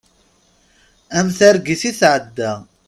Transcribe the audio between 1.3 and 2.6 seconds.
targit i tɛedda.